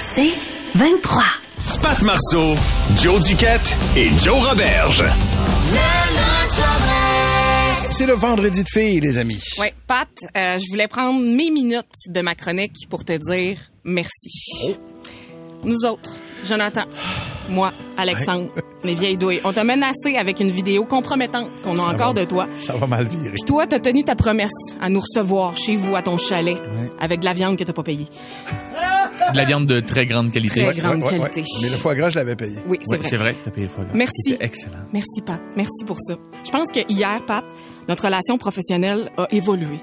[0.00, 0.32] C'est
[0.74, 1.22] 23.
[1.82, 2.54] Pat Marceau,
[3.02, 5.04] Joe Duquette et Joe Roberge.
[7.90, 9.40] C'est le vendredi de filles, les amis.
[9.58, 14.76] Oui, Pat, euh, je voulais prendre mes minutes de ma chronique pour te dire merci.
[15.64, 16.10] Nous autres,
[16.46, 16.84] Jonathan,
[17.48, 18.48] moi, Alexandre,
[18.84, 22.20] les vieilles douilles, on t'a menacé avec une vidéo compromettante qu'on a Ça encore va-
[22.20, 22.46] de toi.
[22.60, 23.30] Ça va mal virer.
[23.30, 26.56] Puis toi, t'as tenu ta promesse à nous recevoir chez vous, à ton chalet,
[27.00, 28.06] avec de la viande que t'as pas payée.
[29.32, 30.64] De la viande de très grande qualité.
[30.64, 31.40] Très grande Ouais, qualité.
[31.42, 31.46] ouais.
[31.62, 32.56] Mais le foie gras, je l'avais payé.
[32.66, 33.08] Oui, c'est Ouais, vrai.
[33.08, 33.92] c'est vrai t'as payé le foie gras.
[33.94, 34.32] Merci.
[34.32, 34.78] C'était excellent.
[34.92, 35.40] Merci, Pat.
[35.56, 36.14] Merci pour ça.
[36.44, 37.44] Je pense que hier, Pat,
[37.88, 39.78] notre relation professionnelle a évolué.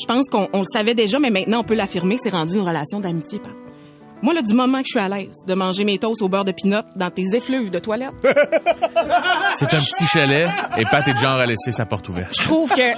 [0.00, 2.16] Je pense qu'on on le savait déjà, mais maintenant, on peut l'affirmer.
[2.22, 3.52] C'est rendu une relation d'amitié, Pat.
[4.22, 6.44] Moi, là, du moment que je suis à l'aise de manger mes toasts au beurre
[6.44, 8.12] de pinot dans tes effluves de toilette,
[9.54, 12.34] C'est un petit chalet et Pat est de genre à laisser sa porte ouverte.
[12.38, 12.92] je trouve que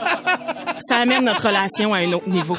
[0.81, 2.57] ça amène notre relation à un autre niveau.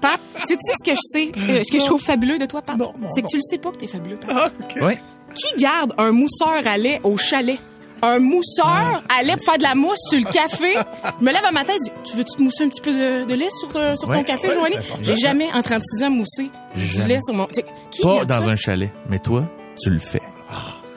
[0.00, 2.76] Pat, sais-tu ce que je sais, euh, ce que je trouve fabuleux de toi, Pat?
[3.14, 4.30] C'est que tu le sais pas que t'es fabuleux, Pat.
[4.34, 4.82] Ah, OK.
[4.82, 4.94] Oui.
[5.34, 7.58] Qui garde un mousseur à lait au chalet?
[8.02, 10.74] Un mousseur à lait pour faire de la mousse sur le café.
[11.20, 13.24] Je me lève un matin et dis, tu veux-tu te mousser un petit peu de,
[13.28, 14.76] de lait sur, euh, sur ton café, Ouais, Joanie?
[15.02, 17.46] J'ai jamais, en 36 ans, moussé du lait sur mon...
[17.46, 18.50] T'sais, Qui Pas dans ça?
[18.50, 19.44] un chalet, mais toi,
[19.80, 20.22] tu le fais.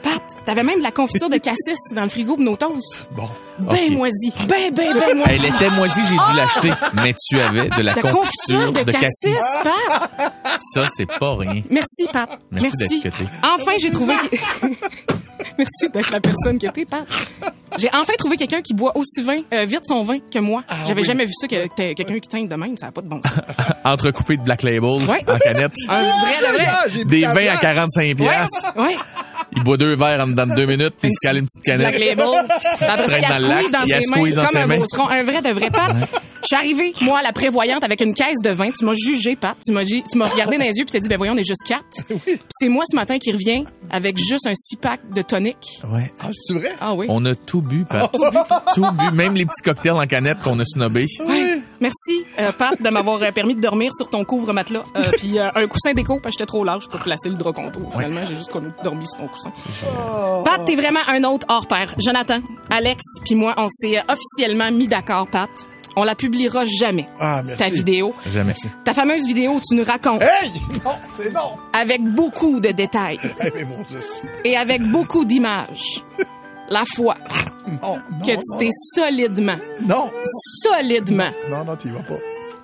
[0.02, 3.08] Pat, t'avais même de la confiture de cassis dans le frigo pour nos toasts.
[3.16, 3.26] Bon.
[3.58, 4.30] Ben moisi.
[4.46, 5.30] Ben, ben, ben moisi.
[5.30, 6.72] Elle était moisie, j'ai dû l'acheter.
[7.02, 9.38] Mais tu avais de la La confiture de, cassis, cassis.
[9.62, 10.32] Pat.
[10.60, 11.62] Ça, c'est pas rien.
[11.70, 12.38] Merci, Pat.
[12.50, 13.24] Merci d'être que t'es.
[13.42, 14.14] Enfin, j'ai trouvé...
[15.58, 17.04] Merci d'être la personne que t'es, Pat.
[17.78, 20.62] J'ai enfin trouvé quelqu'un qui boit aussi vin, euh, vite son vin que moi.
[20.86, 21.06] J'avais oui.
[21.06, 22.76] jamais vu ça, que t'es quelqu'un qui teinte de même.
[22.76, 23.38] Ça n'a pas de bon sens.
[23.84, 25.24] Entrecoupé de Black Label Ouais.
[25.28, 25.72] en canette.
[25.88, 26.66] Un vrai, de vrai.
[26.68, 27.60] Ah, Des vins à bière.
[27.60, 28.72] 45 piastres.
[28.76, 28.96] Ouais.
[29.56, 31.62] Il boit deux verres en dedans de deux minutes, puis il se cale une petite
[31.76, 32.16] Black canette.
[32.16, 32.46] Label.
[32.88, 34.58] Après ça, il Traîne dans le a squeeze dans il ses mains dans comme ses
[34.58, 34.76] un mains.
[34.78, 35.08] beauceron.
[35.08, 35.92] Un vrai de vrai, Pat.
[36.44, 38.70] Je suis arrivée, moi, à la prévoyante, avec une caisse de vin.
[38.70, 39.56] Tu m'as jugé, Pat.
[39.64, 41.42] Tu m'as, tu m'as regardé dans les yeux puis t'as dit, ben voyons, on est
[41.46, 41.84] juste quatre.
[42.24, 45.56] Puis c'est moi, ce matin, qui revient avec juste un six pack de tonic.
[45.90, 46.12] Ouais.
[46.20, 46.72] Ah, c'est vrai?
[46.82, 47.06] Ah oui.
[47.08, 48.12] On a tout bu, Pat.
[48.74, 51.06] tout bu, même les petits cocktails en canette qu'on a snobés.
[51.26, 51.62] Ouais.
[51.80, 54.84] Merci, euh, Pat, de m'avoir euh, permis de dormir sur ton couvre-matelas.
[54.96, 57.52] Euh, puis euh, un coussin d'écho, parce que j'étais trop large pour placer le drap
[57.52, 57.90] contour.
[57.92, 58.50] Finalement, j'ai juste
[58.82, 59.52] dormi sur ton coussin.
[60.44, 61.94] Pat, t'es vraiment un autre hors pair.
[61.98, 62.40] Jonathan,
[62.70, 65.50] Alex, puis moi, on s'est officiellement mis d'accord, Pat.
[65.96, 67.58] On la publiera jamais, Ah, merci.
[67.62, 68.14] ta vidéo.
[68.32, 68.54] Jamais.
[68.84, 70.50] Ta fameuse vidéo où tu nous racontes Hey!
[70.84, 71.52] Non, c'est non.
[71.72, 73.98] avec beaucoup de détails Eh, mais mon Dieu.
[74.44, 76.02] et avec beaucoup d'images
[76.68, 77.16] la fois
[77.82, 79.56] Non, non, que tu non, t'es solidement,
[79.86, 80.10] Non,
[80.62, 82.14] solidement non, non, tu y vas pas.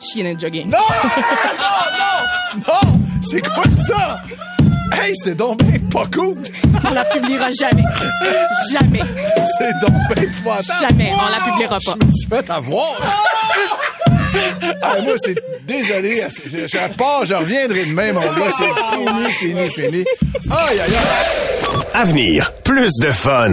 [0.00, 0.68] chié de jogging.
[0.70, 0.78] Non!
[0.78, 2.62] Non, non!
[2.66, 3.00] Non!
[3.22, 4.22] C'est quoi ça?
[4.93, 6.37] Hey, c'est donc bien pas cool!
[6.89, 7.84] On la publiera jamais.
[8.73, 9.01] Jamais.
[9.59, 10.81] C'est donc bien épouvantable!
[10.81, 11.12] Jamais.
[11.15, 11.95] On la publiera pas.
[12.01, 13.01] Je me suis fait avoir!
[14.83, 15.34] Ah, moi, c'est...
[15.67, 18.53] Désolé, je, je pars, je reviendrai demain, mon gars.
[18.56, 20.05] C'est fini, fini, fini.
[20.51, 21.81] Aïe, aïe, aïe!
[21.95, 23.53] Avenir, plus de fun.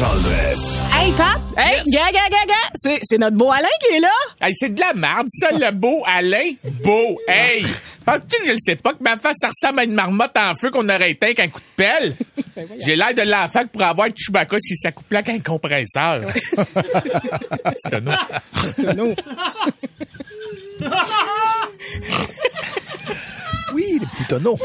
[0.00, 0.08] Le.
[0.90, 1.38] Hey, Pat!
[1.54, 2.54] Hey, ga, ga, ga, ga!
[2.74, 4.08] C'est, c'est notre beau Alain qui est là!
[4.40, 6.54] Hey, c'est de la merde, ça, le beau Alain.
[6.82, 7.20] Beau.
[7.28, 7.62] Hey!
[8.06, 10.54] Penses-tu que je le sais pas que ma face, ça ressemble à une marmotte en
[10.54, 12.16] feu qu'on aurait éteint avec un coup de pelle?
[12.80, 16.22] J'ai l'air de l'enfant pour avoir Chewbacca si ça coupe avec un compresseur.
[17.76, 19.22] c'est un autre.
[23.74, 24.58] Oui, les petits tonneaux.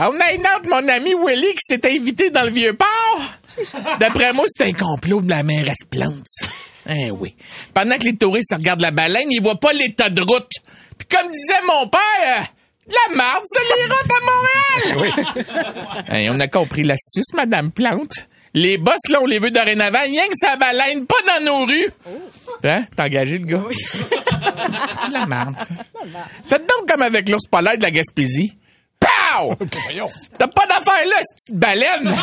[0.00, 3.20] On a une autre, mon ami Willy, qui s'est invité dans le vieux port.
[3.98, 6.24] D'après moi, c'est un complot de la mairesse Plante.
[6.86, 7.34] Hein, oui.
[7.74, 10.52] Pendant que les touristes regardent la baleine, ils voient pas l'état de route.
[10.96, 12.42] Puis comme disait mon père, euh,
[12.88, 16.04] de la marde, c'est les routes à Montréal!
[16.10, 18.28] Hein, on a compris l'astuce, Madame Plante.
[18.54, 20.00] Les boss, là, on les veut dorénavant.
[20.00, 21.90] Rien que ça baleine, pas dans nos rues.
[22.64, 22.84] Hein?
[22.96, 23.58] T'as engagé le gars?
[25.08, 25.56] De la merde.
[26.46, 28.56] Faites donc comme avec l'ours polaire de la Gaspésie.
[30.38, 32.16] T'as pas d'affaire là, cette petite baleine.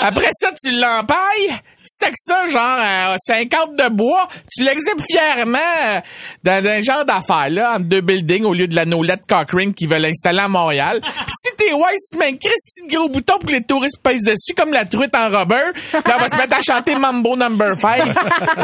[0.00, 5.58] Après ça, tu l'empailles, tu sacs ça genre à 50 de bois, tu l'exhibes fièrement
[5.58, 6.00] euh,
[6.44, 9.88] dans un genre d'affaire là, entre deux buildings au lieu de la nolette Cochrane qu'ils
[9.88, 11.00] veulent installer à Montréal.
[11.02, 14.00] Puis si t'es wise, tu mets un Christy de gros bouton pour que les touristes
[14.02, 15.72] pèsent dessus comme la truite en rubber.
[15.74, 18.04] Puis on va se mettre à chanter Mambo Number 5.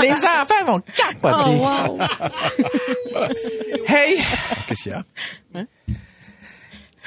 [0.01, 1.37] Les enfants vont capoter.
[1.47, 1.99] Oh, wow.
[3.89, 4.17] Hey!
[4.69, 5.03] Qu'est-ce qu'il y a?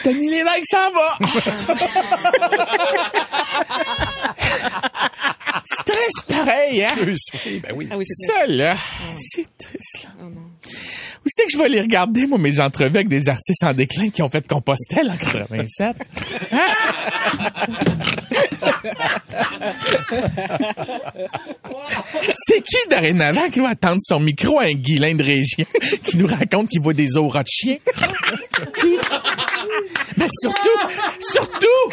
[0.05, 1.17] Denis Lévesque s'en va.
[5.85, 6.95] triste pareil, hein?
[7.61, 7.87] Ben oui.
[7.91, 8.75] Ah oui, c'est Ça, là,
[9.17, 10.25] c'est triste, là.
[11.25, 14.09] Où c'est que je vais les regarder, moi, mes entrevues avec des artistes en déclin
[14.09, 15.95] qui ont fait Compostelle en 87?
[22.33, 25.65] C'est qui, dorénavant, qui va attendre son micro à un guilain de région
[26.03, 27.77] qui nous raconte qu'il voit des auras de chien?
[30.17, 30.79] Mais surtout,
[31.19, 31.91] surtout,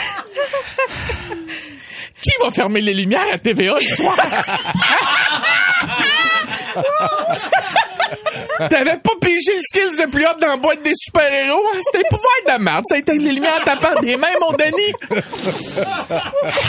[2.22, 4.16] qui va fermer les lumières à TVA le soir?
[8.70, 11.62] T'avais pas pigé le skills de plus haut dans la boîte des super-héros?
[11.74, 11.78] hein?
[11.84, 12.84] C'était un pouvoir de merde.
[12.88, 15.22] Ça éteint les lumières tapant des mains, mon Denis.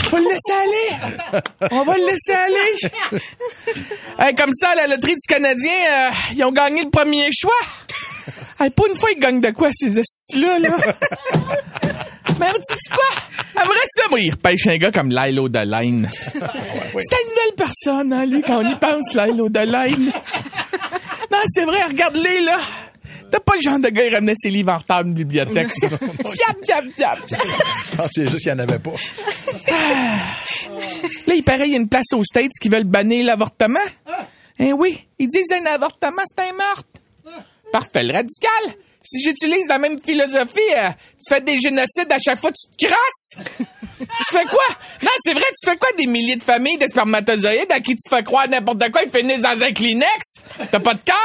[0.04, 1.40] Faut le laisser aller.
[1.70, 3.22] On va le laisser aller.
[4.18, 7.52] Hey, comme ça, à la loterie du Canadien, euh, ils ont gagné le premier choix.
[8.60, 10.70] Hey, pas une fois, ils gagnent de quoi, ces estis-là, là?
[12.40, 13.04] Mais dis quoi?
[13.56, 16.08] Après ça, moi, il repêche un gars comme Lilo Delaine.
[16.12, 20.12] C'était une nouvelle personne, hein, lui, quand on y pense, Lilo Delaine.
[21.38, 22.58] Non, c'est vrai, regarde-les, là.
[23.30, 25.88] T'as pas le genre de gars qui ramenait ses livres en retard d'une bibliothèque, ça.
[25.88, 27.18] Fiap, fiap, fiap.
[27.96, 28.94] Non, c'est juste qu'il n'y en avait pas.
[31.26, 33.78] Là, il paraît, il y a une place aux States qui veulent bannir l'avortement.
[34.58, 36.88] Eh oui, ils disent un avortement, c'est un meurtre.
[37.70, 38.76] Parfait, le radical.
[39.02, 42.76] Si j'utilise la même philosophie, euh, tu fais des génocides à chaque fois que tu
[42.76, 43.46] te crosses.
[43.98, 44.64] tu fais quoi?
[45.02, 48.08] Non, c'est vrai, tu fais quoi des milliers de familles de spermatozoïdes à qui tu
[48.10, 50.40] fais croire n'importe quoi, ils finissent dans un Kleenex?
[50.70, 51.16] T'as pas de cœur?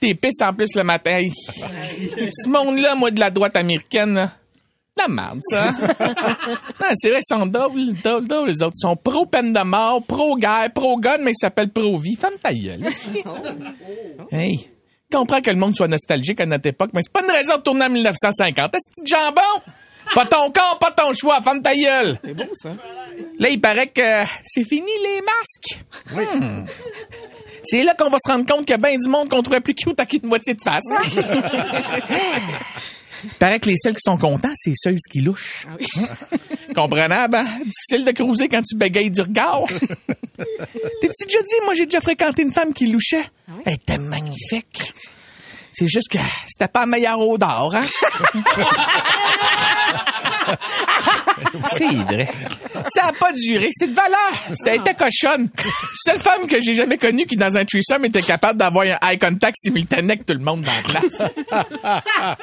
[0.00, 1.18] T'es pisse en plus le matin.
[2.30, 4.30] Ce monde-là, moi, de la droite américaine, là,
[4.96, 5.70] la merde, ça.
[6.00, 8.74] non, c'est vrai, ils sont doubles, doubles, doubles, les autres.
[8.76, 12.16] Ils sont pro-peine de mort, pro-guerre, pro-gun, mais ils s'appellent pro-vie.
[12.16, 12.82] Femme ta gueule.
[14.30, 14.68] hey,
[15.10, 17.56] je comprends que le monde soit nostalgique à notre époque, mais c'est pas une raison
[17.56, 18.74] de tourner en 1950.
[18.74, 19.72] Est-ce que jambon?
[20.14, 22.18] Pas ton corps, pas ton choix, femme ta gueule.
[22.24, 22.70] C'est beau, ça.
[23.38, 25.84] Là, il paraît que c'est fini les masques.
[26.12, 26.64] Hmm.
[27.68, 29.60] C'est là qu'on va se rendre compte qu'il y a bien du monde qu'on trouvait
[29.60, 30.84] plus cute avec une moitié de face.
[33.24, 35.66] Il paraît que les seuls qui sont contents, c'est ceux qui louchent.
[36.74, 37.46] Comprenable, hein?
[37.64, 39.62] Difficile de cruiser quand tu bégayes du regard.
[40.36, 43.24] T'es-tu déjà dit, moi, j'ai déjà fréquenté une femme qui louchait?
[43.64, 44.92] Elle était magnifique.
[45.72, 47.82] C'est juste que c'était pas la meilleure odeur, hein?
[51.72, 52.28] C'est vrai.
[52.88, 53.68] Ça a pas duré.
[53.72, 54.32] C'est de valeur.
[54.54, 55.48] Ça a été cochonne.
[56.04, 59.18] Seule femme que j'ai jamais connue qui, dans un threesome, était capable d'avoir un eye
[59.18, 61.22] contact simultané avec tout le monde dans la classe.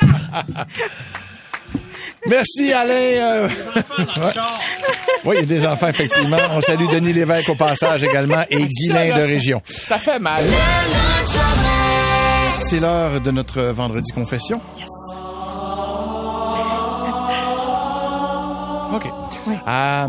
[2.28, 2.94] Merci, Alain.
[2.94, 3.50] euh.
[5.26, 6.38] Oui, il y a des enfants, effectivement.
[6.52, 9.62] On salue Denis Lévesque au passage également et Guylain de Région.
[9.66, 10.44] Ça fait mal.
[12.62, 14.58] C'est l'heure de notre vendredi confession.
[18.94, 19.06] OK.
[19.68, 20.08] Euh,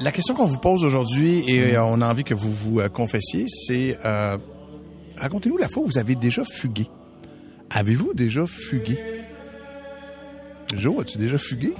[0.00, 2.88] la question qu'on vous pose aujourd'hui et euh, on a envie que vous vous euh,
[2.88, 4.36] confessiez, c'est euh,
[5.16, 6.86] racontez-nous la fois où vous avez déjà fugué.
[7.70, 8.98] Avez-vous déjà fugué?
[10.74, 11.72] Joe, as-tu déjà fugué?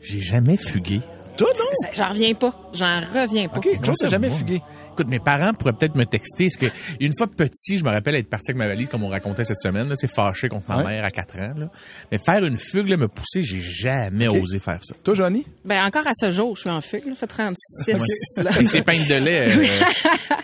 [0.00, 1.00] J'ai jamais fugué.
[1.40, 1.46] Non?
[1.94, 2.52] J'en reviens pas.
[2.74, 3.58] J'en reviens pas.
[3.58, 4.62] OK, Joe, t'as jamais fugué.
[4.92, 6.48] Écoute, mes parents pourraient peut-être me texter.
[6.58, 9.08] Parce que une fois petit, je me rappelle être parti avec ma valise, comme on
[9.08, 10.84] racontait cette semaine, là, c'est fâché contre ma Ouais.
[10.84, 11.54] mère à 4 ans.
[11.56, 11.70] Là.
[12.10, 14.94] Mais faire une fugue, là, me pousser, j'ai jamais osé faire ça.
[15.02, 15.46] Toi, Johnny?
[15.64, 17.14] Ben, encore à ce jour, je suis en fugue, là.
[17.14, 18.50] Ça fait 36, là.
[18.54, 19.64] Avec ses peintes de lait euh,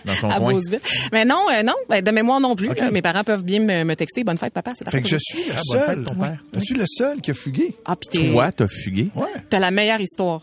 [0.05, 0.53] dans son à coin.
[0.53, 0.81] Beauceville.
[1.11, 2.69] Mais non, euh, non, ben, de mémoire non plus.
[2.91, 4.23] Mes parents peuvent bien me, me texter.
[4.23, 4.71] Bonne fête, papa.
[4.75, 5.95] C'est Fait que je suis le Ah, bonne seul.
[5.97, 6.43] fête, ton père.
[6.55, 7.75] Je suis le seul qui a fugué.
[7.85, 9.09] Ah, pis Toi, t'as fugué?
[9.15, 9.27] Ouais.
[9.49, 10.41] t'as la meilleure histoire.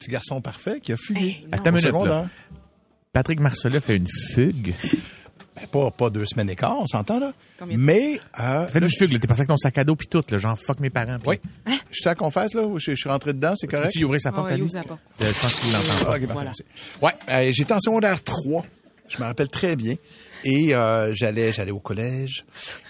[0.00, 1.44] Petit garçon parfait qui a fugué.
[1.52, 2.12] Attends une minute, secondaire.
[2.22, 2.28] là.
[3.12, 4.74] Patrick Marcelin fait une fugue.
[5.54, 7.34] Ben, pas, pas deux semaines d'écart, on s'entend, là.
[7.58, 9.18] Combien Mais, euh, Fait là, une fugue, là.
[9.18, 10.38] T'es parti avec ton sac à dos pis tout, là.
[10.38, 11.18] Genre, fuck mes parents.
[11.18, 11.38] pis- Oui.
[11.90, 13.90] Je suis à la confesse, là, je, je suis rentré dedans, c'est correct?
[13.92, 14.68] Tu y ouvrir sa porte Ouais, à lui?
[14.70, 14.88] porte.
[15.20, 16.10] Euh, je pense qu'il l'entend Ah, pas.
[16.16, 16.52] ok, parfait, Voilà.
[17.02, 17.12] Ouais,
[17.48, 18.64] euh, j'étais en secondaire 3.
[19.08, 19.96] Je me rappelle très bien.
[20.44, 22.46] Et euh, j'allais j'allais au collège.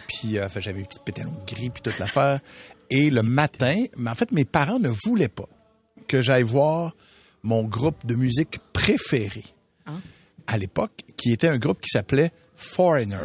[0.07, 2.39] Puis euh, j'avais un petit pétalon gris puis toute l'affaire.
[2.91, 5.49] Et le matin, mais en fait, mes parents ne voulaient pas
[6.11, 6.97] que j'aille voir
[7.45, 9.45] mon groupe de musique préféré
[10.49, 13.17] à l'époque, qui était un groupe qui s'appelait Foreigner.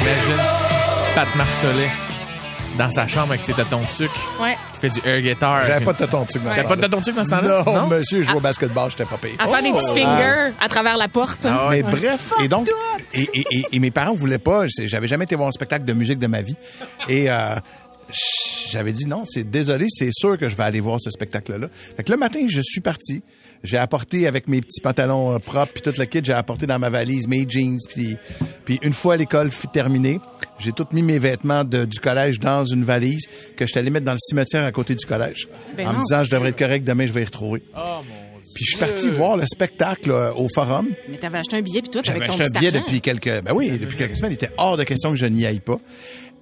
[0.00, 0.42] Imagine
[1.14, 1.90] Pat Marcelet
[2.78, 4.56] dans sa chambre avec ses tâtons de sucre Ouais.
[4.74, 5.64] qui fait du air guitar.
[5.64, 7.30] J'avais pas de tonton dessus dans ce T'avais pas de tâtons de sucre dans ce
[7.30, 7.62] temps-là?
[7.66, 9.34] Non, monsieur, je joue au basketball, j'étais pas payé.
[9.38, 11.40] À faire des petits fingers à travers la porte.
[11.46, 12.68] Ah Mais bref, et donc,
[13.14, 15.92] et, et, et, et mes parents voulaient pas, j'avais jamais été voir un spectacle de
[15.92, 16.56] musique de ma vie.
[17.08, 17.54] Et euh,
[18.70, 21.68] j'avais dit non, c'est désolé, c'est sûr que je vais aller voir ce spectacle-là.
[21.72, 23.22] Fait que le matin, je suis parti.
[23.64, 26.78] J'ai apporté avec mes petits pantalons euh, propres puis toute la kit, j'ai apporté dans
[26.78, 28.16] ma valise mes jeans puis
[28.66, 30.20] puis une fois l'école fut terminée,
[30.58, 33.24] j'ai tout mis mes vêtements de- du collège dans une valise
[33.56, 36.00] que je suis allé mettre dans le cimetière à côté du collège Ben en me
[36.02, 37.62] disant je devrais être correct demain je vais y retrouver.
[38.56, 40.88] Puis je suis parti voir le spectacle euh, au forum.
[41.08, 42.80] Mais t'avais acheté un billet puis tout J'avais avec ton acheté un billet argent.
[42.86, 44.32] depuis quelques, ben oui, depuis quelques semaines.
[44.32, 45.76] Il était hors de question que je n'y aille pas.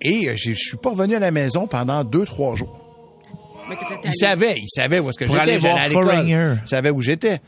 [0.01, 2.81] Et euh, je suis pas revenu à la maison pendant deux, trois jours.
[3.69, 5.57] Mais t'étais Il savait, il savait où est-ce que Pour j'étais.
[5.57, 7.39] Il savait où j'étais.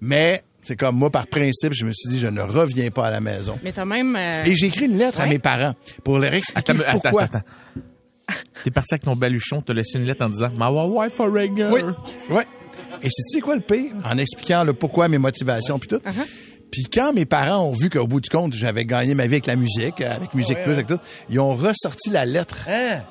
[0.00, 3.10] Mais c'est comme moi, par principe, je me suis dit, je ne reviens pas à
[3.10, 3.58] la maison.
[3.62, 4.16] Mais t'as même.
[4.16, 7.22] euh, Et j'ai écrit une lettre à mes parents pour leur expliquer Attends, pourquoi.
[7.24, 7.46] attends, attends.
[8.64, 11.68] T'es parti avec ton baluchon, t'as laissé une lettre en disant Ma wife Foreigner.
[11.70, 11.80] Oui,
[12.30, 12.42] oui.
[13.02, 13.92] Et c'est tu sais quoi le pire?
[14.04, 16.00] En expliquant le pourquoi, mes motivations, puis tout.
[16.70, 19.46] Puis quand mes parents ont vu qu'au bout du compte, j'avais gagné ma vie avec
[19.46, 20.98] la musique, euh, avec Musique Plus, avec tout,
[21.30, 22.66] ils ont ressorti la lettre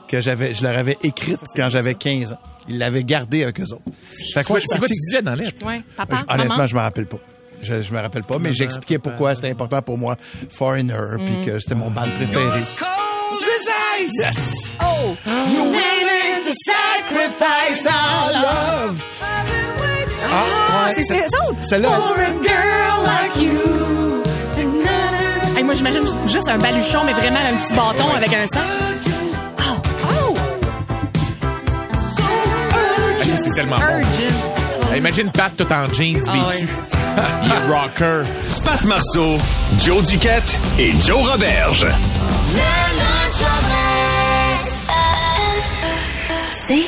[0.10, 2.38] que j'avais, je leur avais écrite quand j'avais 15 ans.
[2.68, 3.82] Ils l'avaient gardée avec eux autres.
[4.12, 5.65] Je C'est quoi parti- tu disais dans la lettre?
[5.65, 6.68] Ouais, papa, Honnêtement, maman.
[6.68, 7.18] je me rappelle pas.
[7.62, 10.18] Je, je me rappelle pas, mais j'expliquais pourquoi c'était important pour moi,
[10.50, 10.94] Foreigner,
[11.25, 12.60] puis que c'était mon band préféré.
[14.20, 14.75] Yes!
[14.84, 15.15] Oh!
[20.32, 21.15] Ah, ouais, c'est ça
[21.50, 21.63] autres.
[21.63, 21.89] Celle-là,
[25.58, 28.60] Hey, moi, j'imagine juste un baluchon, mais vraiment un petit bâton avec un sang.
[29.60, 29.82] Oh!
[30.03, 30.36] Oh!
[32.20, 33.84] Ah, ça, c'est tellement bon.
[33.84, 34.50] Urgent.
[34.91, 36.67] Ah, Imagine Pat tout en jeans Ah, vêtu.
[37.44, 38.24] Il est rocker.
[38.65, 39.38] Pat Marceau,
[39.84, 41.88] Joe Duquette et Joe Roberge.
[46.67, 46.84] C'est